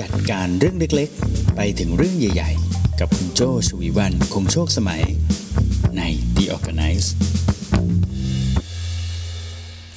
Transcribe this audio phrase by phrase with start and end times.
[0.00, 5.02] จัดการเรื่องเล็กๆ ไปถึงเรื่องใหญ่ๆ กับคุณโจชวีวันคงโชคสมัย
[5.96, 6.02] ใน
[6.36, 7.08] The Organize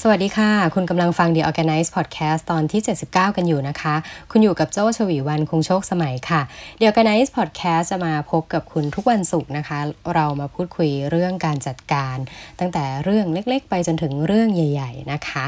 [0.02, 3.96] สวัสดีค่ะ คุณกำลังฟัง The Organize Podcast ตอนที่ 79 กันอยู่นะคะ
[4.32, 6.42] คุณอยู่กับโจ้ชวีวันคงโชคสมัยค่ะ
[6.80, 9.80] The Organize Podcast จะมาพบกับคุณทุกวันศุกร์นะคะ
[10.14, 12.18] เรามาพูดคุยเรื่องการจัดการ
[12.60, 15.46] ตั้งแต่เรื่องเล็กๆ ไปจนถึงเรื่องใหญ่ ๆ นะคะ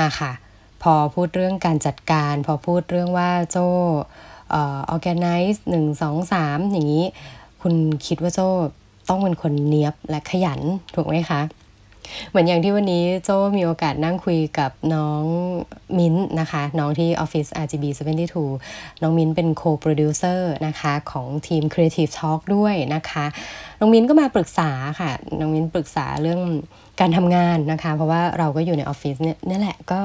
[0.00, 0.32] มาค่ะ
[0.82, 3.56] พอพูดเรื่องการจัดการ พอพูดเรื่องว่าโจ
[4.50, 7.06] เอ่อ organize หนึ่งสองสามอย่างนี้
[7.62, 7.74] คุณ
[8.06, 8.40] คิดว่าโจ
[9.08, 10.60] ต้องเป็นคนเนี้ยบและขยัน
[10.94, 11.40] ถูกไหมคะ
[12.30, 15.24] เหมือนอย่างที่วันนี้โจ้มีโอกาสนั่งคุยกับน้อง
[15.98, 17.84] มิ้นนะคะ น้องที่ Office RGB
[18.44, 23.24] 72 น้องมิ้นเป็นโคโปรดิวเซอร์นะคะของทีม Creative Talk ด้วยนะคะ
[23.78, 26.40] น้องมิ้นก็มาปรึกษาค่ะ น้องมิ้นปรึกษาเรื่อง
[27.00, 30.00] การทำงานนะคะ เพราะว่าเราก็อยู่ในออฟฟิศเนี่ยนี่แหละก็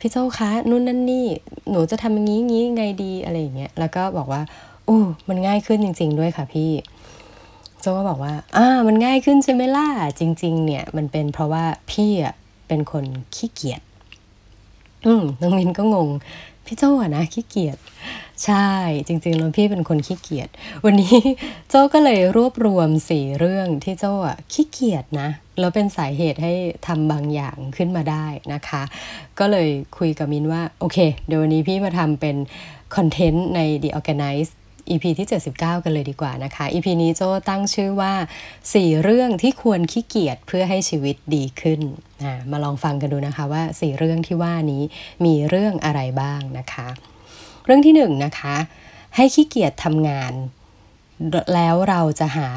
[0.00, 1.26] พี่โจ้คะนู่นนั่นนี่
[1.70, 4.42] หนูจะทำอย่างนี้งนี้ไงดีอะไรอย่างเงี้ยแล้วก็บอกว่า
[4.86, 4.98] โอ้
[5.28, 6.70] มันง่ายขึ้นจริง ๆ ด้วยค่ะพี่
[7.82, 9.88] โจก็บอกว่าอ่ามันง่ายขึ้นใช่ไหมล่ะ
[10.20, 12.34] จริง ๆ เนี่ย มันเป็นเพราะว่าพี่อะ
[12.68, 13.82] เป็นคนขี้เกียจ
[15.06, 16.08] อืมน้องมินก็งง
[16.66, 17.78] พี่โจอะนะขี้เกียจ
[18.44, 18.68] ใช่
[19.06, 20.48] จริง ๆ แล้วพี่เป็นคนขี้เกียจ
[20.84, 21.16] วันนี้
[21.68, 26.52] โจก็เลยรวบรวมสี่เรื่องที่โจอะขี้เกียจนะ แล้วเป็นสาเหตุให้
[26.86, 28.82] ทำบางอย่างขึ้นมาได้นะคะ
[29.38, 32.36] ก็เลยคุยกับมินว่า โอเค เดี๋ยววันนี้พี่มาทำเป็น
[32.96, 34.50] คอนเทนต์ใน The Organize
[34.90, 38.14] EP ที่ 79 กันเลยดีกว่านะคะ EP นี้โจตั้งชื่อว่า
[38.58, 41.80] 4 เรื่องที่ควรขี้เกียจเพื่อให้ชีวิตดีขึ้น
[42.50, 44.82] มาลองฟังกันดูนะคะว่า 4 เรื่องที่ว่านี้
[45.24, 46.88] มีเรื่องอะไรบ้างนะคะ
[47.64, 48.56] เรื่องที่1นนะคะ
[49.16, 50.32] ให้ขี้เกียจทำงาน
[51.54, 52.48] แล้วเราจะหา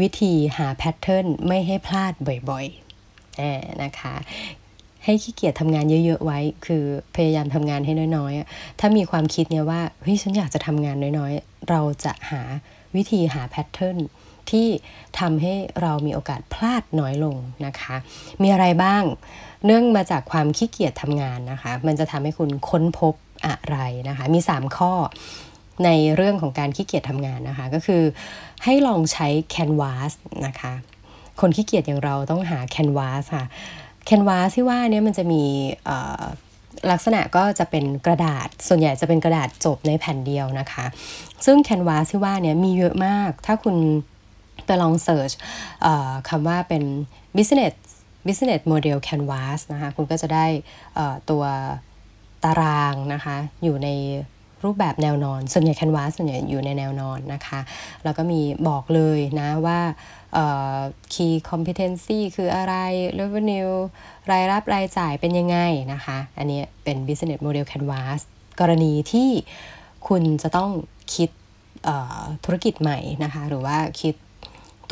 [0.00, 2.12] วิธีหา pattern ไม่ให้พลาด
[2.50, 4.14] บ่อยๆนะคะ
[5.06, 6.84] ให้ขี้เกียจทำงานเยอะๆไว้ คือ
[7.16, 12.42] พยายามทำงานให้น้อยๆ ถ้ามีความคิดเนี่ยว่าเฮ้ยฉันอยากจะทำงานน้อยๆ เราจะหา
[12.96, 13.98] วิธีหา pattern
[14.50, 14.68] ที่
[15.18, 17.36] ทำให้เรามีโอกาสพลาดน้อยลง
[17.66, 17.96] นะคะ
[18.42, 19.02] มีอะไรบ้าง
[19.64, 23.14] เนื่องมาจากความขี้เกียจทำงานนะคะ มันจะทำให้คุณค้นพบ
[23.46, 24.92] อะไรนะคะ มี 3 ข้อ
[25.84, 28.02] ในเรื่องของการขี้เกียจทำงานนะคะ ก็คือ
[28.64, 30.12] ให้ลองใช้ Canvas
[30.46, 30.72] นะคะ
[31.40, 33.44] คนขี้เกียจอย่างเราต้องหา Canvas ค่ะ
[34.08, 35.42] Canvas ที่ว่าเนี้มันจะมี
[36.90, 40.84] ลักษณะก็จะเป็นกระดาษ ส่วนใหญ่จะเป็นกระดาษจบในแผ่นเดียวนะคะ
[41.44, 43.76] ซึ่ง Canvas ที่ว่าเนี้มีเยอะมาก ถ้าคุณ
[44.66, 45.30] ไปลองเสิร์ช
[46.28, 46.82] คำว่าเป็น
[47.36, 47.74] business
[48.26, 50.46] business model canvas นะคะ คุณก็จะได้
[51.30, 51.44] ตัว
[52.44, 53.88] ตารางนะคะ อยู่ใน
[54.64, 57.60] รูปแบบแนวนอน ส่วนใหญ่ Canvas ส่วนใหญ่อยู่ในแนวนอนนะคะ
[58.04, 59.78] แล้วก็มีบอกเลยนะว่า
[61.12, 62.74] key competency คืออะไร
[63.20, 63.74] revenue
[64.30, 65.58] รายรับรายจ่ายเป็นยังไง
[65.92, 68.20] นะคะ อันนี้เป็น business model canvas
[68.60, 69.30] กรณีที่
[70.08, 70.70] คุณจะต้อง
[71.14, 71.30] คิด
[72.44, 74.14] ธุรกิจใหม่นะคะ หรือว่าคิด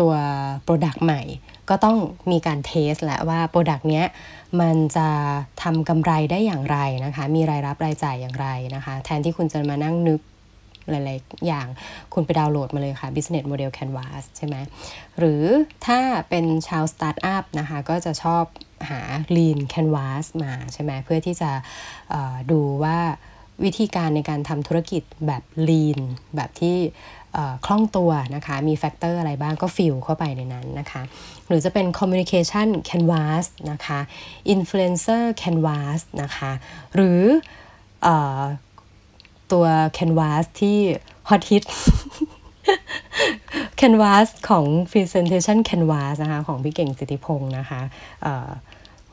[0.00, 0.14] ตัว
[0.66, 1.22] Product ใหม่
[1.70, 1.96] ก็ต้อง
[2.30, 4.06] มีการ test แหละว่า Product เนี้ย
[4.60, 5.08] มันจะ
[5.62, 10.20] ทำกำไรได้อย่างไรนะคะ มีรายรับรายจ่ายอย่างไรนะคะ แทนที่คุณจะมานั่งนึก
[10.90, 11.66] หลาย ๆ อย่าง
[12.14, 14.56] คุณไปดาวน์โหลดมาเลยค่ะ Business Model Canvas ใช่ไหม
[15.18, 15.44] หรือ
[15.86, 18.44] ถ้าเป็นชาวสตาร์ทอัพนะคะก็จะชอบ
[18.90, 19.00] หา
[19.36, 21.50] Lean Canvas มาใช่ไหมเพื่อที่จะ
[22.50, 22.98] ดูว่า
[23.64, 26.00] วิธีการในการทำธุรกิจแบบ Lean
[26.36, 26.76] แบบที่
[27.66, 31.02] คล่องตัวนะคะ มี factor อะไรบ้างก็ fill เข้าไปในนั้นนะคะ
[31.46, 34.00] หรือจะเป็น Communication Canvas นะคะ
[34.54, 36.52] Influencer Canvas นะคะ
[36.94, 38.08] หรือ
[39.52, 39.64] ตัว
[39.94, 40.78] canvas ที่
[41.28, 41.64] ฮอตฮิต
[43.76, 47.80] canvas ของ Presentation Canvas นะคะของพี่เก่งสิทธิพงศ์นะคะ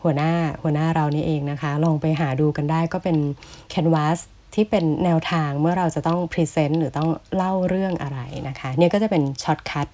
[0.03, 0.31] หัวหน้า
[0.61, 3.17] หัวหน้าเรานี่เองนะคะ ลองไปหาดูกันได้ก็เป็น
[3.73, 4.19] Canvas
[4.53, 9.87] ที่เป็นแนวทางเมื่อเราจะต้อง present หรือต้องเล่าเรื่องอะไรนะคะ เนี่ยก็จะเป็น shortcut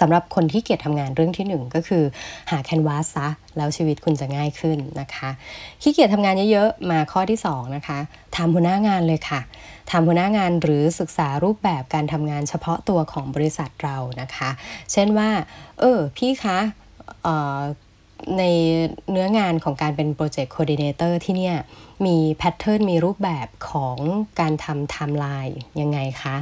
[0.00, 2.04] สำหรับคนขี้เกียจทำงานเรื่องที่1ก็คือ
[2.50, 5.30] หา canvas ซะแล้วชีวิตคุณจะง่ายขึ้นนะคะ
[5.82, 7.98] ขี้เกียจทำงานเยอะๆ มาข้อที่2นะคะ
[8.36, 9.40] ถามหัวหน้างานเลยค่ะ
[9.90, 14.50] ถามหัวหน้างานหรือศึกษารูปแบบการทำงานเฉพาะตัวของบริษัทเรานะคะ
[14.92, 15.30] เช่นว่า
[15.80, 16.58] เออพี่คะ
[18.38, 18.44] ใน
[19.10, 21.56] เนื้องานของการเป็น project coordinator ที่เนี่ย
[22.06, 23.98] มี pattern มีรูปแบบของ
[24.40, 26.36] การทำไทม์ไลน์ยังไงคะ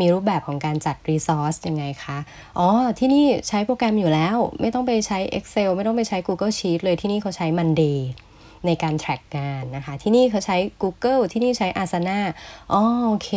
[0.00, 2.18] มีรูปแบบของการจัด resource ยังไงคะ
[2.58, 7.98] อ๋อ ที่นี่ใช้โปรแกรมอยู่แล้ว ไม่ต้องไปใช้ Excel ไม่ต้องไปใช้ Google Sheet เลยที่นี่เขาใช้ Monday
[8.66, 12.20] ในการ track งานนะคะ ที่นี่เขาใช้ Google ที่นี่ใช้ Asana
[12.72, 13.30] อ๋อโอเค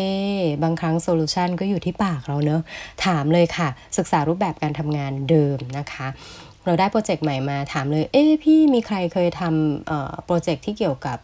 [0.63, 2.61] บางครั้ง solution ก็อยู่ที่ปากเราเนอะ
[3.05, 3.67] ถามเลยค่ะ
[3.97, 6.07] ศึกษารูปแบบการทำงานเดิมนะคะ
[6.65, 11.17] เราได้โปรเจกต์ใหม่มาถามเลย เอ๊พี่มีใครเคยทำโปรเจกต์ที่เกี่ยวกับ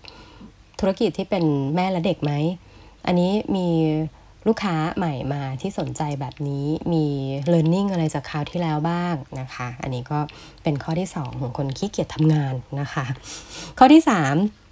[0.80, 1.46] ธุรกิจที่เป็น
[1.76, 2.32] แม่และเด็กไหม
[3.06, 3.68] อันนี้มี
[4.48, 7.06] ลูกค้าใหม่มาที่สนใจแบบนี้มี
[7.54, 10.20] learning อะไรจากคราวที่แล้วบ้างนะคะ อันนี้ก็
[10.64, 13.06] เป็นข้อที่ 2 ของคนขี้เกียจทำงานนะคะ
[13.78, 14.02] ข้อที่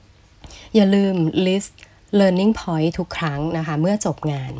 [0.03, 1.15] 3 อย่าลืม
[1.45, 1.73] list
[2.19, 4.53] learning point ทุกครั้งนะคะ เมื่อจบงาน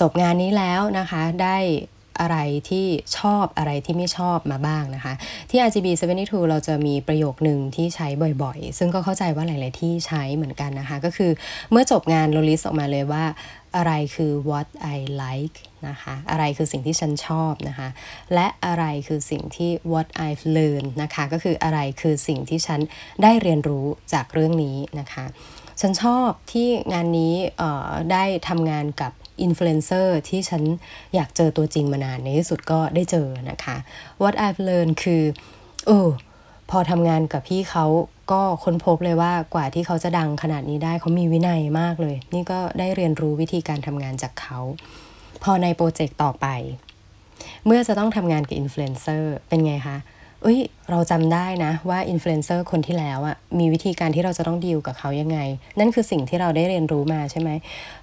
[0.00, 1.56] จบงานนี้แล้วนะคะได้
[2.20, 2.36] อะไร
[2.70, 2.86] ที่
[3.18, 5.14] ชอบอะไรที่ไม่ชอบมาบ้างนะคะ
[5.50, 5.86] ที่ RGB
[6.18, 8.08] 72 เราจะมีประโยคหนึ่งที่ใช้
[8.42, 11.30] บ่อยๆ ซึ่งก็เข้าใจว่าหลาย ๆ ที่ใช้เหมือนกันนะคะ ก็คือ
[11.70, 13.24] เมื่อจบงานเราลิสต์ออกมาเลยว่า
[13.76, 15.58] อะไรคือ what I like
[15.88, 17.88] นะคะ อะไรคือสิ่งที่ฉันชอบนะคะ
[18.34, 22.80] และอะไรคือสิ่งที่ what I've learned นะคะ ก็คืออะไรคือสิ่งที่ฉัน
[23.22, 25.26] ได้เรียนรู้จากเรื่องนี้นะคะ
[25.80, 27.34] ฉันชอบที่งานนี้
[28.12, 30.62] ได้ทำงานกับ อินฟลูเอนเซอร์ที่ฉัน
[31.14, 33.76] อยากเจอตัวจริงมานานในที่สุดก็ได้เจอนะคะ
[34.22, 35.22] what I've learned คือ
[35.86, 36.08] เออ
[36.70, 37.86] พอทำงานกับพี่เขา
[38.32, 44.58] ก็ค้นพบเลยว่ากว่าที่เขาจะดังขนาดนี้ได้เขามีวินัยมากเลย นี่ก็ได้เรียนรู้วิธีการทำงานจากเขา
[45.42, 46.46] พอในโปรเจกต์ต่อไป
[47.66, 49.96] เมื่อจะต้องทำงานกับอินฟลูเอนเซอร์เป็นไงคะ
[50.42, 50.58] เอ้ย
[50.90, 55.38] เราจำได้นะว่าอินฟลูเอนเซอร์คนที่แล้วอะมีวิธีการที่เราจะต้องดีลกับเขายังไง
[55.78, 57.50] นั่นคือสิ่งที่เราได้เรียนรู้มาใช่ไหม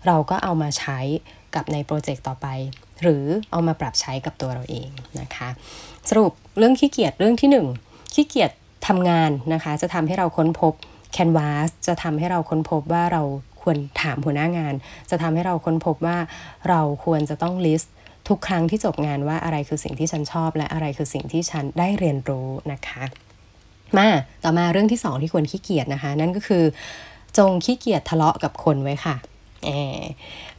[0.07, 0.99] เราก็เอามาใช้
[1.55, 2.47] กับในโปรเจกต์ต่อไป
[3.01, 4.89] หรือเอามาปรับใช้กับตัวเราเอง
[5.19, 5.49] นะคะ
[6.09, 7.49] สรุปเรื่องขี้เกียจเรื่องที่
[7.81, 8.51] 1 ขี้เกียจ
[8.87, 10.73] ทำงานนะคะ จะทำให้เราค้นพบ
[11.13, 13.23] canvas จะทำให้เราค้นพบว่าเรา
[13.61, 14.73] ควรถามหัวหน้างาน
[15.09, 16.17] จะทำให้เราค้นพบว่า
[16.69, 17.93] เราควรจะต้อง list
[18.27, 23.03] ทุกครั้งที่จบงานว่าอะไรคือสิ่งที่ฉันชอบ และอะไรคือสิ่งที่ฉันได้เรียนรู้นะคะ
[23.97, 24.09] มา
[24.43, 26.63] ต่อมาเรื่องที่สองที่ควรขี้เกียจนะคะ นั่นก็คือ
[27.37, 29.15] จงขี้เกียจทะเลาะกับคนไว้ค่ะ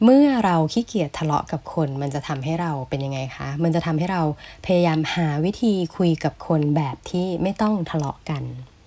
[0.04, 4.22] เมื่อเราขี้เกียจทะเลาะกับคน มันจะทำให้เราเป็นยังไงคะ มันจะทำให้เรา
[4.66, 8.42] พยายามหาวิธีคุยกับคนแบบที่ไม่ต้องทะเลาะกัน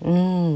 [0.08, 0.18] อื
[0.48, 0.50] ม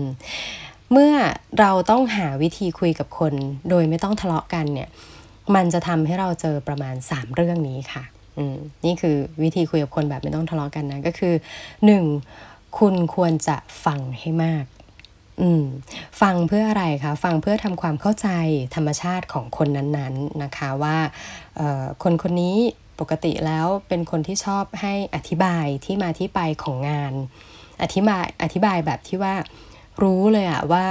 [0.92, 1.14] เมื่อ
[1.60, 3.34] เราต้องหาวิธีคุยกับคน
[3.70, 4.88] โดยไม่ต้องทะเลาะกันเนี่ย
[5.54, 8.04] มันจะทำให้เราเจอประมาณ 3 เรื่องนี้ค่ะ
[8.84, 11.34] นี่คือวิธีคุยกับคนแบบไม่ต้องทะเลาะกันนะก็คือ
[12.06, 12.78] 1.
[12.78, 14.64] คุณควรจะฟังให้มาก
[15.40, 15.48] อื
[16.20, 18.28] ฟังเพื่ออะไรคะ ฟังเพื่อทำความเข้าใจ
[18.74, 20.96] ธรรมชาติของคนนั้นๆนะคะว่า
[22.02, 22.56] คนคนนี้
[23.00, 27.12] ปกติแล้วเป็นคนที่ชอบให้อธิบายที่มาที่ไปของงาน
[27.82, 29.34] อธิบายอธิบายแบบที่ว่า
[30.02, 30.86] รู้เลยอะว่า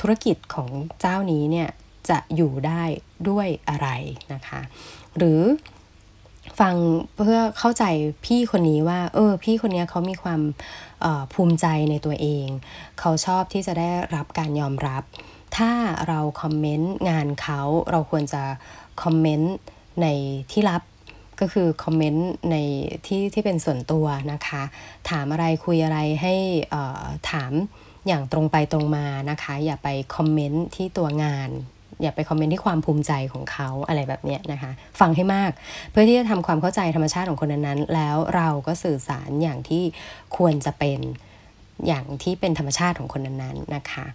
[0.00, 0.68] ธุรกิจของ
[1.00, 1.68] เจ้านี้เนี่ย
[2.10, 2.82] จะอยู่ได้
[3.28, 3.88] ด้วยอะไร
[4.32, 4.60] นะคะ
[5.16, 5.40] หรือ
[6.60, 6.76] ฟัง
[7.16, 7.84] เพื่อเข้าใจ
[8.24, 10.40] พี่คนนี้ว่า เออ พี่คนนี้เขามีความ
[11.32, 12.46] ภูมิใจในตัวเอง
[13.00, 15.02] เขาชอบที่จะได้รับการยอมรับ
[15.56, 15.72] ถ้า
[16.08, 17.60] เราคอมเมนต์งานเขา
[17.90, 18.42] เราควรจะ
[19.02, 19.54] คอมเมนต์
[20.02, 20.06] ใน
[20.52, 20.82] ที่ลับ
[21.40, 22.56] ก็คือคอมเมนต์ใน
[23.06, 24.62] ที่ที่เป็นส่วนตัวนะคะ
[25.10, 26.34] ถามอะไรคุยอะไรให้
[27.30, 27.52] ถาม
[28.06, 31.50] อย่างตรงไปตรงมานะคะ อย่าไปคอมเมนต์ที่ตัวงาน
[32.02, 34.70] อย่าไปคอมเมนต์ที่ความภูมิใจของเขาอะไรแบบนี้นะคะ
[35.00, 35.50] ฟังให้มาก
[35.90, 39.82] เพื่อที่จะทำความเข้าใจธรรมชาติของคนนั้นๆ แล้วเราก็สื่อสารอย่างที่
[40.36, 41.00] ควรจะเป็น
[41.86, 44.06] อย่างที่เป็นธรรมชาติของคนนั้นๆนะคะ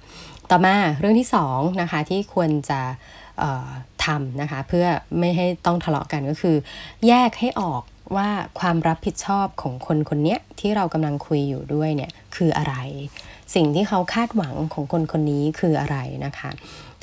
[0.49, 2.81] ต่อมาเรื่องที่2นะคะที่ควรจะ
[4.05, 4.85] ทำนะคะเพื่อ
[5.19, 6.55] ไม่ให้ต้องทะเลาะกันก็คือ
[7.07, 7.81] แยกให้ออก
[8.15, 8.29] ว่า
[8.59, 12.75] ความรับผิดชอบของคนคนนี้ที่เรากำลังคุยอยู่ด้วยเนี่ยคืออะไร
[13.55, 16.49] สิ่งที่เขาคาดหวังของคนคนนี้คืออะไรนะคะ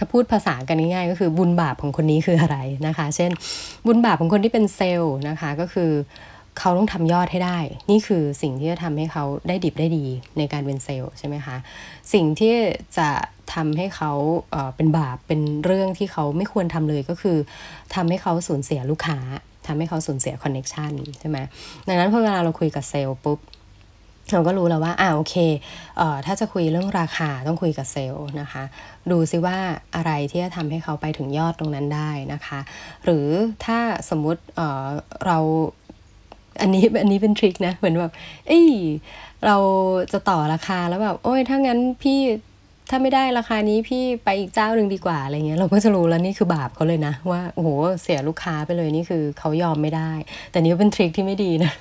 [0.02, 3.30] ถ้าพูดภาษากันง่ายๆก็คือบุญบาปของคนนี้คืออะไรนะคะ เช่น
[3.86, 5.90] บุญบาปของคนที่เป็นเซลล์นะคะก็คือ
[6.58, 7.58] เขาต้องทำยอดให้ได้
[7.90, 10.04] นี่คือสิ่งที่จะทำให้เขาได้ดิบได้ดี
[10.38, 11.56] ในการเป็นเซลล์ใช่ไหมคะ
[12.12, 12.54] สิ่งที่
[12.98, 13.08] จะ
[13.54, 14.12] ทำให้เขา
[14.50, 17.36] เป็นบาปเป็นเรื่องที่เขาไม่ควรทำเลยก็คือ
[17.94, 19.18] ทำให้เขาสูญเสียลูกค้า
[19.66, 21.38] ทำให้เขาสูญเสีย connection ใช่ไหม
[21.88, 23.38] ดังนั้นพอเวลาเราคุยกับเซลล์ปุ๊บ
[24.30, 25.34] เราก็รู้แล้วว่าอ่าโอเค
[25.98, 28.62] เอ่อถ้าจะคุยเรื่องราคาต้องคุยกับเซลล์นะคะ
[29.10, 29.56] ดูซิว่า
[29.96, 32.60] อะไรที่จะทำให้เขาไปถึงยอดตรงนั้นได้นะคะ
[33.04, 33.26] หรือ
[33.64, 33.78] ถ้า
[34.10, 34.86] สมมุติเอ่อ
[35.26, 35.38] เรา
[36.60, 38.12] อันนี้อันนี้เป็น trick นะเหมือนแบบ
[38.48, 38.68] เอ้ย
[39.46, 39.56] เรา
[40.12, 42.18] จะต่อราคาแล้วแบบโอ้ยถ้างั้นพี่
[42.90, 47.68] ถ้าไม่ได้ราคานี้พี่ไปอีกเจ้าหนึ่งดีกว่าอะไรเงี้ยเราก็จะรู้แล้วนี่คือบาปเขาเลยนะ ว่าโอ้โห
[48.02, 50.10] เสียลูกค้าไปเลยนี่คือเขายอมไม่ได้
[50.50, 51.72] แต่นี่เป็นทริคที่ไม่ดีนะ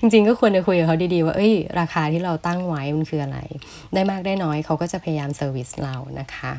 [0.00, 3.38] จริงๆก็ควรจะคุยกับเขาดีๆ ว่าเอ้ยราคาที่เราตั้งไว้มันคืออะไร
[3.94, 6.52] ได้มากได้น้อยเขาก็จะพยายามเซอร์วิสเรานะคะ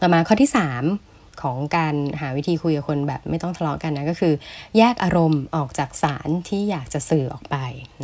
[0.00, 0.50] ต่อมาข้อที่
[0.96, 4.34] 3 ของการหาวิธีคุยกับคนแบบไม่ต้องทะเลาะกันนะก็คือ
[4.78, 7.56] แยกอารมณ์ออกจากสารที่อยากจะสื่อออกไป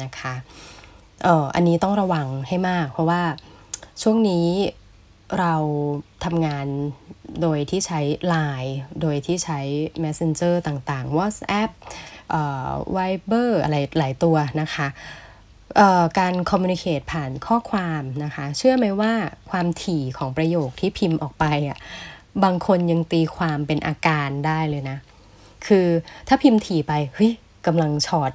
[0.03, 0.35] นะคะ
[1.25, 3.23] เอออันนี้ต้องระวังให้มาก เพราะว่า
[4.03, 4.47] ช่วงนี้
[5.39, 5.55] เรา
[6.25, 6.67] ทำงาน
[7.43, 8.01] โดยที่ใช้
[8.33, 9.61] Line โดยที่ใช้
[10.05, 11.71] Messenger ต่างๆ WhatsApp
[12.93, 14.89] ไวเบอร์อะไรหลายตัวนะคะ
[16.19, 19.13] การคอมมูนิเคตผ่านข้อความนะคะ เชื่อไหมว่า
[19.51, 21.79] ความถี่ของประโยคที่พิมพ์ออกไปอะ
[22.45, 24.99] บางคนยังตีความเป็นอาการได้เลยนะ
[25.67, 25.87] คือ
[26.29, 27.33] ถ้าพิมพ์ถี่ไปเฮ้ย
[27.67, 28.33] กำลังฉอด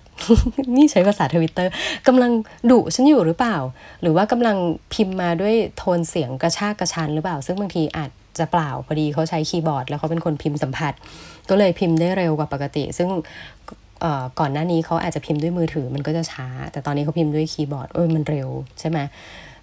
[0.75, 1.71] นี่ใช้ภาษาทวิตเตอร์
[2.07, 2.31] กำลัง
[2.71, 3.57] ดุฉันอยู่หรือเปล่า
[4.01, 4.57] หรือว่ากำลัง
[4.93, 10.93] พิมพ์มาด้วยโทนเสียงกระชากกระชันหรือเปล่า ซึ่งบางทีอาจจะเปล่าพอดีเขาใช้คีย์บอร์ด แล้วเขาเป็นคนพิมพ์สัมผัส
[11.49, 13.09] ก็เลยพิมพ์ได้เร็วกว่าปกติ ซึ่ง
[14.39, 18.99] ก่อนหน้านี้เขาอาจจะพิมพ์ด้วยมือถือมันก็จะช้า แต่ตอนนี้เขาพิมพ์ด้วยคีย์บอร์ดเออมันเร็วใช่ไหม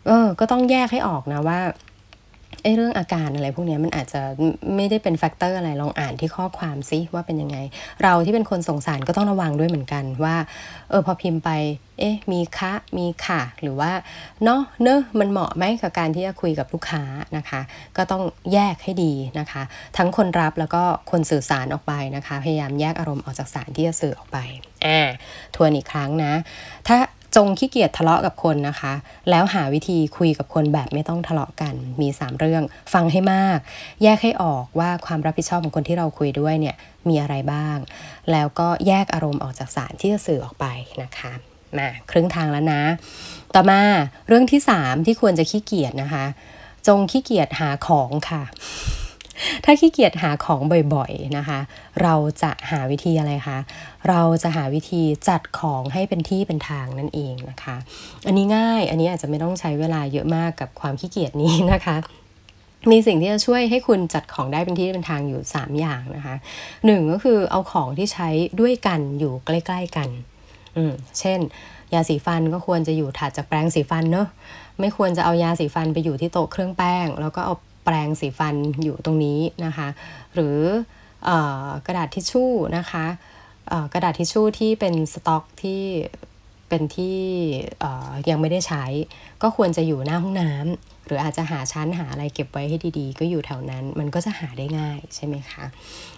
[0.06, 1.58] เออก็ต้องแยกให้ออกนะว่า
[2.62, 4.20] ไอ้เรื่องอาการอะไรพวกนี้มันอาจจะ
[4.76, 7.58] ไม่ได้เป็น factor อะไรลองอ่านที่ข้อความซิว่าเป็นยังไง
[8.02, 10.36] เราที่เป็นคนส่งสารก็ต้องระวังด้วยเหมือนกันว่า
[10.90, 11.50] เออพอพิมพ์ไป
[11.98, 13.92] เอ๊ะมีคะมีค่ะ หรือว่า
[14.44, 17.02] เนาะเนอะมันเหมาะไหมกับการที่จะคุยกับลูกค้า
[17.36, 17.60] นะคะ
[17.96, 18.22] ก็ต้อง
[18.52, 19.62] แยกให้ดีนะคะ
[19.96, 24.38] ทั้งคนรับแล้วก็คนสื่อสารออกไปนะคะ พยายามแยกอารมณ์ออกจากสารที่จะสื่อออกไป
[24.86, 25.08] อ่า
[25.54, 26.32] ทวนอีกครั้งนะ
[26.88, 26.98] ถ้า
[27.37, 28.92] จงขี้เกียจทะเลาะกับคนนะคะ
[29.30, 33.58] แล้วหาวิธีคุยกับคนแบบไม่ต้องทะเลาะกัน มี 3 เรื่อง ฟังให้มาก
[34.02, 36.76] แยกให้ออกว่าความรับผิดชอบของคนที่เราคุยด้วยเนี่ย
[37.08, 37.76] มีอะไรบ้าง
[38.32, 40.66] แล้วก็แยกอารมณ์ออกจากสารที่จะสื่อออกไป
[41.02, 41.32] นะคะ
[41.78, 42.82] มาครึ่งทางแล้วนะ
[43.54, 43.82] ต่อมา
[44.28, 46.25] เรื่องที่ 3 ที่ควรจะขี้เกียจนะคะ
[46.87, 48.42] จงขี้เกียจหาของค่ะ
[49.64, 50.61] ถ้าขี้เกียจหาของ
[50.95, 51.59] บ่อยๆนะคะ
[52.02, 53.59] เราจะหาวิธีอะไรคะ
[54.09, 57.76] เราจะหาวิธีจัดของให้เป็นที่เป็นทางนั่นเองนะคะ
[58.26, 61.97] อันนี้ง่าย อันนี้อาจจะไม่ต้องใช้เวลาเยอะมากกับความขี้เกียจนี้นะคะ
[62.90, 66.37] มีสิ่งที่จะช่วยให้คุณจัดของได้เป็นที่เป็นทางอยู่ 3 อย่างนะคะ
[66.87, 68.28] หนึ่งก็คือเอาของที่ใช้
[68.61, 70.09] ด้วยกันอยู่ใกล้ ๆกัน
[70.76, 71.38] อืม เช่น
[71.95, 74.28] ยาสีฟันก็ควรจะอยู่ถัดจากแปรงสีฟันเนอะ
[74.80, 77.54] ไม่ควรจะเอายาสีฟันไปอยู่ที่โต๊ะเครื่องแป้ง แล้วก็เอา
[77.90, 79.88] แปรงสีฟันอยู่ตรงนี้นะคะ
[80.35, 80.59] หรือ
[81.87, 83.07] กระดาษทิชชู่นะคะ
[83.92, 85.83] กระดาษทิชชู่ที่เป็นสต็อกที่
[86.68, 87.18] เป็นที่
[88.30, 88.85] ยังไม่ได้ใช้
[89.42, 95.64] ก็ควรจะอยู่หน้าห้องน้ำหรืออาจจะหาชั้นหาอะไรเก็บไว้ให้ดีๆ ก็อยู่แถวนั้นมันก็จะหาได้ง่ายใช่ไหมคะ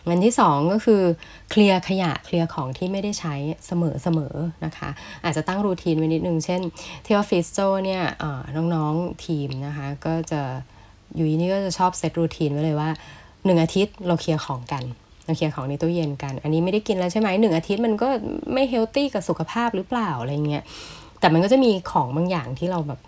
[0.08, 1.02] งันที่ 2 ก็คือ
[1.50, 3.34] เคลียร์ขยะเคลียร์ของที่ไม่ได้ใช้
[3.66, 4.90] เสมอๆนะคะ
[5.24, 6.60] อาจจะตั้งรูทีนไว้นิดนึง เช่น
[7.04, 8.02] ที่ออฟฟิศโจเนี่ย
[8.74, 10.42] น้องๆทีมนะคะก็จะ
[11.14, 12.90] อยู่นี่ก็จะชอบเซตรูทีนไว้เลยว่า
[13.44, 14.84] หนึ่งอาทิตย์เราเคลียร์ของกัน
[15.24, 18.08] เราเคลียร์ของในตู้เย็นกัน อันนี้ไม่ได้กินแล้วใช่ไหมหนึ่งอาทิตย์มันก็
[18.52, 20.62] ไม่เฮลตี้กับสุขภาพหรือเปล่าอะไรเงี้ย
[21.20, 23.00] แต่มันก็จะมีของบางอย่างที่เราแบบ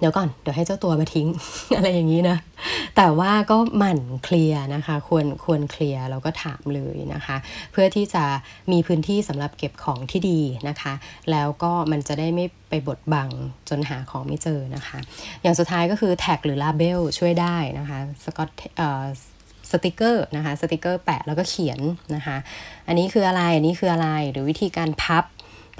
[0.00, 1.28] เดี๋ยวก่อนเดี๋ยวให้เจ้าตัวมาทิ้ง
[1.76, 2.38] อะไรอย่างนี้นะ
[2.96, 7.36] แต่ว่าก็หมั่นเคลียร์นะคะ ควรควรเคลียร์แล้วก็ถามเลยนะคะ
[7.72, 8.24] เพื่อที่จะ
[8.72, 10.92] มีพื้นที่สำหรับเก็บของที่ดีนะคะ
[11.30, 13.28] แล้วก็มันจะได้ไม่ไปบดบัง
[13.68, 14.98] จนหาของไม่เจอนะคะ
[15.42, 19.04] อย่างสุดท้ายก็คือ tag หรือ label ช่วยได้นะคะสกอตเอ่อ
[19.70, 21.80] สติกเกอร์นะคะสติกเกอร์แปะแล้วก็เขียน
[22.14, 22.36] นะคะ
[22.86, 25.24] อันนี้คืออะไร อันนี้คืออะไรหรือวิธีการพับ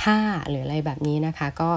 [0.00, 1.70] ผ้าหรืออะไรแบบนี้นะคะ ก็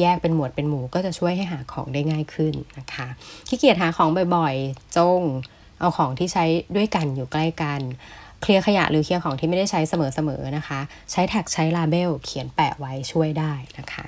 [0.00, 3.06] แยกเป็นหมวดเป็นหมู่ก็จะช่วยให้หาของได้ง่ายขึ้นนะคะ
[3.48, 5.20] ขี้เกียจหาของบ่อยๆ จง
[5.80, 6.44] เอาของที่ใช้
[6.76, 7.80] ด้วยกันอยู่ใกล้กัน
[8.42, 10.80] เคลียร์ขยะหรือเคลียร์ของที่ไม่ได้ใช้เสมอๆนะคะ
[11.12, 14.04] ใช้ tag ใช้ label เขียนแปะไว้ช่วยได้นะคะ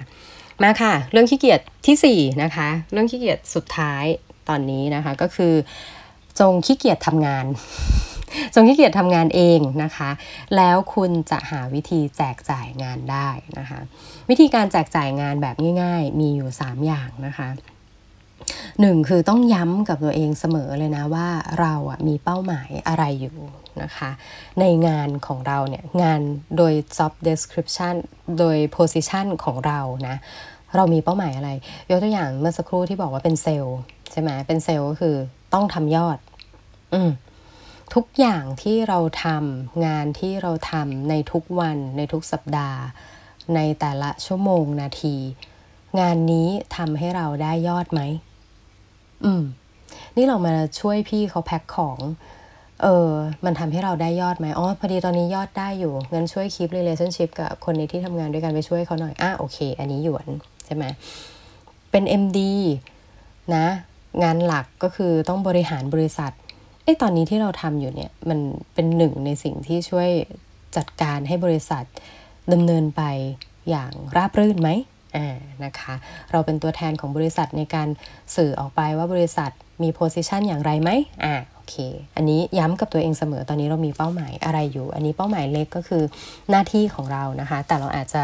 [0.62, 4.04] มาค่ะ เรื่องขี้เกียจที่4นะคะเรื่องขี้เกียจสุดท้าย
[4.48, 5.54] ตอนนี้นะคะก็คือ
[6.40, 7.46] จงขี้เกียจทำงาน
[8.54, 10.10] จงขี้เกียจทำงานเองนะคะ
[10.56, 13.80] แล้วคุณจะหาวิธีแจกจ่ายงานได้นะคะ
[14.30, 17.48] วิธีการแจกจ่ายงานแบบง่ายๆ มีอยู่ 3 อย่างนะคะ
[18.80, 21.28] หนึ่งคือต้องย้ำกับตัวเองเสมอเลยนะว่า
[21.60, 23.36] เราอะมีเป้าหมายอะไรอยู่
[23.82, 24.10] นะคะ
[24.60, 26.20] ในงานของเราเนี่ย งาน
[26.56, 27.94] โดย job description
[28.38, 30.16] โดย position ของเรานะ
[30.76, 31.50] เรามีเป้าหมายอะไร
[31.90, 33.78] ยกตัวอย่างเมื่อสักครู่ที่บอกว่าเป็นเซลล์
[34.12, 35.16] ใช่ไหมเป็นเซลล์ก็คือ
[35.54, 36.18] ต้องทำยอด
[36.94, 37.10] อืม
[37.94, 42.80] ทุกอย่างที่เราทำงานที่เราทำในทุกวันในทุกสัปดาห์
[43.54, 45.16] ในแต่ละชั่วโมงนาที
[46.00, 48.00] งานนี้ทำให้เราได้ยอดไหม
[49.24, 49.42] อืม
[50.16, 51.98] นี่เรามาช่วยพี่เขาแพ็คของ
[52.82, 53.10] เออ
[53.44, 60.26] มันทำให้เราได้ยอดไหมอ๋อพอดีตอนนี้ยอดได้อยู่งั้นช่วยคลิป relationship กับคนในที่ทำงานด้วยกันไปช่วยเขาหน่อยอะโอเค อันนี้หยวน
[60.66, 60.84] ใช่ไหม
[61.90, 62.40] เป็น MD
[63.54, 63.66] นะ
[64.22, 66.32] งานหลักก็คือต้องบริหารบริษัท
[66.88, 68.40] ไอ้ตอนนี้ที่เราทำอยู่เนี่ยมัน
[68.74, 70.08] เป็นหนึ่งในสิ่งที่ช่วย
[70.76, 71.84] จัดการให้บริษัท
[72.52, 73.02] ดำเนินไป
[73.70, 74.70] อย่างราบรื่นไหม
[75.16, 75.94] อ่านะคะ
[76.32, 77.88] เราเป็นตัวแทนของบริษัทในการ
[78.36, 79.50] สื่อออกไปว่าบริษัท
[79.82, 80.90] มีโพสิชันอย่างไรไหม
[81.24, 81.74] อ่าโอเค
[82.16, 86.02] อันนี้ย้ำกับตัวเองเสมอตอนนี้เรามีเป้าหมายอะไรอยู่ อันนี้เป้าหมายเล็กก็คือ
[86.50, 88.22] หน้าที่ของเรานะคะ แต่เราอาจจะ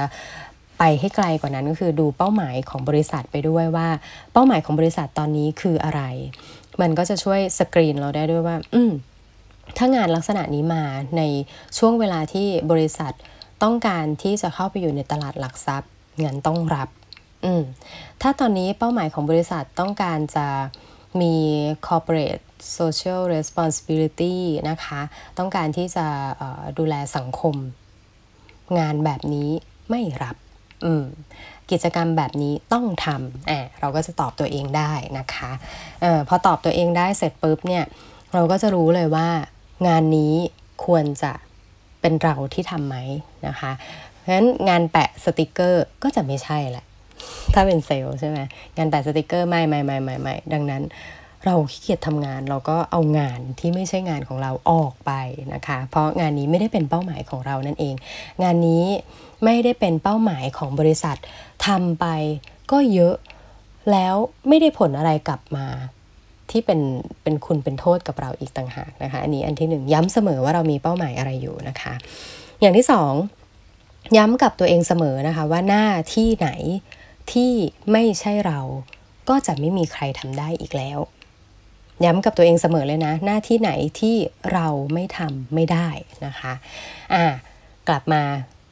[0.78, 3.88] ไปให้ไกลกว่านั้นก็คือดูเป้าหมายของบริษัทไปด้วยว่า
[4.32, 6.02] เป้าหมายของบริษัทตอนนี้คืออะไร
[6.80, 8.92] มันก็จะช่วยสกรีนเราได้ด้วยว่า อืม
[9.76, 10.84] ถ้างานลักษณะนี้มา
[11.16, 11.22] ใน
[11.78, 13.12] ช่วงเวลาที่บริษัท
[13.62, 16.88] ต้องการที่จะเข้าไปอยู่ในตลาดหลักทรัพย์เงินต้องรับ
[17.44, 17.62] อืม
[18.22, 20.46] ถ้าตอนนี้เป้าหมายของบริษัทต้องการจะ
[21.20, 21.34] มี
[21.86, 22.44] corporate
[22.78, 24.36] social responsibility
[24.70, 25.00] นะคะ
[25.38, 26.06] ต้องการที่จะ
[26.78, 27.54] ดูแลสังคม
[28.78, 29.50] งานแบบนี้
[29.90, 30.36] ไม่รับ
[30.84, 31.04] อืม
[31.70, 35.50] กิจกรรมแบบนี้ต้องทำอ่เราก็จะตอบตัวเองได้นะคะ
[36.04, 37.84] ออพอตอบตัวเองได้เสร็จปุ๊บเนี่ย
[38.34, 39.28] เราก็จะรู้เลยว่า
[39.86, 40.34] งานนี้
[40.84, 41.32] ควรจะ
[42.00, 42.96] เป็นเราที่ทำไหม
[43.46, 43.72] นะคะ
[44.20, 46.84] เพราะฉะนั้นงานแปะสติกเกอร์ก็จะไม่ใช่แหละ
[47.54, 48.38] ถ้าเป็นเซลล์ใช่ไหม
[48.76, 50.82] งานแปะสติกเกอร์ไม่ไม่ไม่ไม่ไม่ดังนั้น
[51.44, 55.12] เราขี้เกียจทำงานเราก็เอางานที่ไม่ใช่งานของเราออกไป
[55.54, 57.94] นะคะ เพราะงานนี้ไม่ได้เป็นเป้าหมายของเรานั่นเอง
[58.42, 58.84] งานนี้
[59.44, 61.16] ไม่ได้เป็นเป้าหมายของบริษัท
[61.66, 62.06] ทำไป
[62.70, 63.14] ก็เยอะ
[63.90, 64.14] แล้ว
[64.48, 65.66] ไม่ได้ผลอะไรกลับมา
[66.50, 66.80] ที่เป็น
[67.22, 71.94] เป็นคุณเป็นโทษกับเราอีกต่างหากนะคะ อันนี้อันที่หนึ่งย้ำเสมอว่าเรามีเป้าหมายอะไรอยู่นะคะ
[72.60, 73.12] อย่างที่สอง
[74.16, 76.48] ย้ำกับตัวเองเสมอนะคะว่าหน้าที่ไหน
[77.32, 77.52] ที่
[77.92, 78.60] ไม่ใช่เรา
[79.28, 80.98] ก็จะไม่มีใครทำได้อีกแล้ว
[82.04, 83.70] ย้ำกับตัวเองเสมอเลยนะ หน้าที่ไหน
[84.00, 84.16] ที่
[84.52, 85.88] เราไม่ทำไม่ได้
[86.26, 86.52] นะคะ
[87.14, 87.24] อ่า
[87.88, 88.22] กลับมา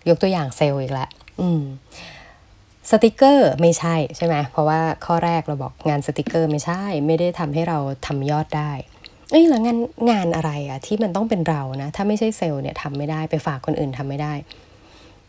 [0.08, 1.08] ยกตัวอย่างเซลล์อีกแล้ว
[2.90, 8.72] สติกเกอร์ไม่ใช่ใช่ไหมเพราะว่าข้อแรกเราบอกงานสติกเกอร์ไม่ใช่ ไม่ได้ทำให้เราทำยอดได้
[9.30, 9.78] เอ้ยแล้วงาน
[10.10, 14.32] งานอะไรอะที่มันต้องเป็นเรานะ ถ้าไม่ใช่เซลล์เนี่ยทำไม่ได้ไปฝากคนอื่นทำไม่ได้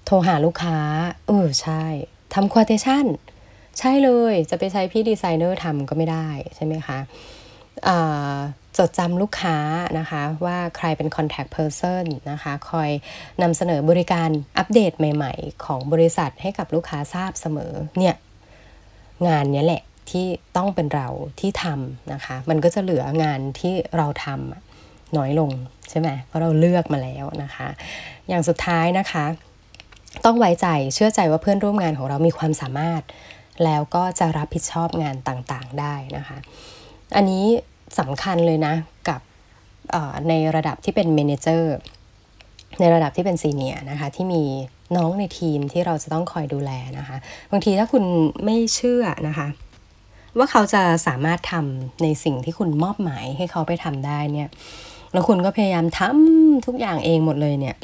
[0.05, 0.77] โทรหาลูกค้า
[1.27, 1.83] เออใช่
[2.33, 3.05] ทำ quotation
[3.79, 6.97] ใช่เลยจะไปใช้พี่ดีไซเนอร์ทำก็ไม่ได้ใช่ไหมคะ
[8.77, 9.57] จดจำลูกค้า
[9.99, 12.89] นะคะว่าใครเป็น contact person นะคะคอย
[13.41, 18.15] นำเสนอบริการอัปเดตใหม่ๆ ของบริษัทให้กับลูกค้าทราบเสมอเนี่ย
[19.27, 20.25] งานนี้แหละที่
[20.57, 21.07] ต้องเป็นเรา
[21.39, 25.51] ที่ทำนะคะ มันก็จะเหลืองานที่เราทำน้อยลง
[25.89, 27.67] ใช่ไหมเพราะเราเลือกมาแล้วนะคะ
[28.27, 29.25] อย่างสุดท้ายนะคะ
[30.25, 33.01] ต้องไว้ใจเชื่อใจว่าเพื่อนร่วมงานของเรามีความสามารถ
[33.63, 36.37] แล้วก็จะรับผิดชอบงานต่างๆได้นะคะ
[37.15, 37.45] อันนี้
[37.99, 38.73] สำคัญเลยนะ
[39.09, 39.21] กับ
[40.29, 41.75] ในระดับที่เป็นเมนเจอร์
[42.79, 44.43] ในระดับที่เป็นซีเนียนะคะที่มี
[44.95, 47.17] น้องในทีมที่เราจะต้องคอยดูแลนะคะ
[47.51, 48.03] บางทีถ้าคุณ
[48.45, 49.47] ไม่เชื่อนะคะ
[50.37, 54.49] ว่าเขาจะสามารถทำในสิ่งที่คุณมอบหมายให้เขาไปทำได้เนี่ย
[55.13, 57.75] แล้วคุณก็พยายามทำทุกอย่างเองหมดเลยเนี่ย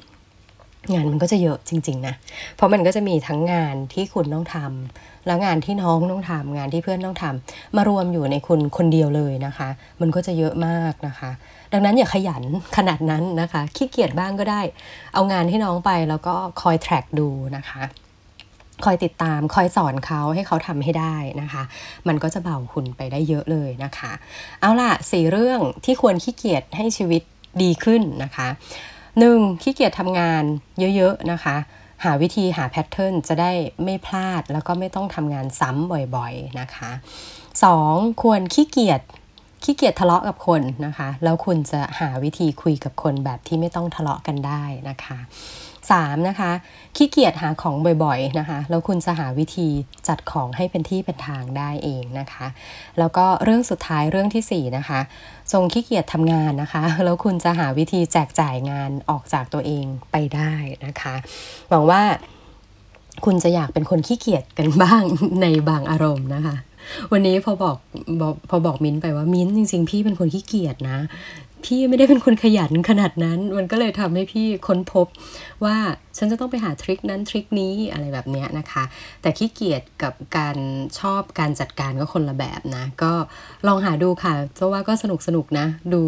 [0.93, 2.15] งานมันก็จะเยอะจริง ๆ นะ
[2.55, 9.69] เพราะมันก็จะมีทั้งงานที่คุณต้องทำแล้วงานที่น้องต้องทำงานที่เพื่อนต้องทำมารวมอยู่ในคุณคนเดียวเลยนะคะ
[10.01, 11.31] มันก็จะเยอะมากนะคะ
[11.73, 12.43] ดังนั้นอย่าขยัน
[12.77, 14.61] ขนาดนั้นนะคะขี้เกียจบ้างก็ได้
[15.13, 17.81] เอางานให้น้องไปแล้วก็คอยแทร็กดูนะคะ
[18.85, 21.63] คอยติดตามคอยสอนเขาให้เขาทำให้ได้นะคะ
[22.07, 24.11] มันก็จะเบาคุณไปได้เยอะเลยนะคะ
[24.61, 27.21] เอาล่ะสี่เรื่องที่ควรขี้เกียจให้ชีวิต
[27.61, 28.47] ดีขึ้นนะคะ
[29.19, 30.43] หนึ่งขี้เกียจทำงาน
[30.95, 31.55] เยอะๆนะคะ
[32.03, 33.51] หาวิธีหาแพทเทิร์นจะได้
[33.83, 36.91] ไม่พลาดแล้วก็ไม่ต้องทำงานซ้ำบ่อยๆนะคะ
[37.55, 38.21] 2.
[38.21, 39.01] ควรขี้เกียจ
[39.63, 45.19] ขี้เกียจทะเลาะกับคนนะคะ แล้วคุณจะหาวิธีคุยกับคนแบบที่ไม่ต้องทะเลาะกันได้นะคะ
[45.97, 46.52] 3 นะคะ
[46.95, 49.67] ขี้เกียจหาของบ่อยๆนะคะแล้วคุณจะหาวิธี
[50.08, 52.47] จัดของให้เป็นที่เป็นทางได้เองนะคะ
[52.99, 54.99] แล้วก็เรื่องสุดท้ายเรื่องที่4นะคะ
[55.52, 60.54] ทรงขี้เกียจทำงานนะคะแล้วคุณจะหาวิธีแจกจ่ายงานออกจากตัวเองไปได้
[60.86, 61.15] นะคะ
[61.69, 62.02] หวังว่า
[63.25, 65.04] คุณจะอยากเป็นคนขี้เกียจกันบ้าง
[65.41, 66.56] ในบางอารมณ์นะคะ
[67.12, 67.78] วันนี้พอบอก
[68.49, 70.97] พอบอกมิ้นไปว่ามิ้นจริง ๆ พี่เป็นคนขี้เกียจนะ
[71.65, 75.07] พี่ไม่ได้เป็นคนขยันขนาดนั้น มันก็เลยทำให้พี่ค้นพบ
[75.63, 75.75] ว่า
[76.17, 78.83] ฉันจะต้องไปหา trick นั้น trick นี้อะไรแบบนี้นะคะ
[79.21, 80.57] แต่ขี้เกียจกับการ
[80.99, 83.13] ชอบการจัดการก็คนละแบบนะ ก็
[83.67, 86.03] ลองหาดูค่ะ เพราะว่าก็สนุกสนุกนะ ดู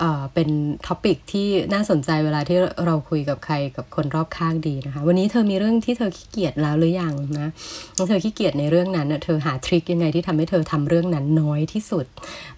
[0.00, 0.48] เอ่อเป็น
[0.86, 7.48] topic ที่น่าสนใจเวลาที่เราคุยกับใครกับคนรอบข้างดีนะคะ วันนี้เธอมีเรื่องที่เธอขี้เกียจแล้วหรือยังนะ
[8.08, 12.06] เธอขี้เกียจในเรื่องนั้นเธอหา trick ยังไงที่ทำให้เธอทำเรื่องนั้นน้อยที่สุด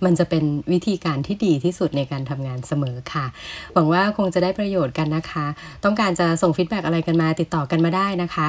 [0.04, 3.26] มันจะเป็นวิธีการที่ดีที่สุดในการทำงานเสมอค่ะ
[3.72, 5.46] หวังว่าคงจะได้ประโยชน์กันนะคะ
[5.84, 8.46] ต้องการจะส่ง feedback อะไรกันมาติดต่อกันมาได้นะคะ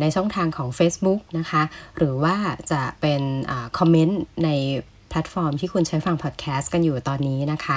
[0.00, 1.62] ในช่องทางของ Facebook นะคะ
[1.96, 2.36] หรือว่า
[2.70, 3.22] จะเป็น
[3.78, 4.50] คอมเมนต์ใน
[5.10, 7.76] แพลตฟอร์มที่คุณใช้ฟังพอดแคสต์กันอยู่ตอนนี้นะคะ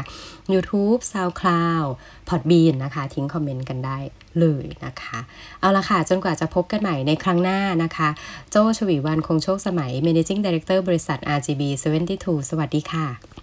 [0.53, 1.87] YouTube SoundCloud
[2.29, 3.97] Podbean นะคะ ทิ้งคอมเมนต์กันได้
[4.39, 5.19] เลยนะคะ
[5.59, 8.09] เอาละค่ะ จนกว่าจะพบกันใหม่ในครั้งหน้านะคะ
[8.49, 11.61] โจชวีวันคงโชคสมัย Managing Director บริษัท RGB
[12.05, 13.36] 72 สวัสดีค่ะ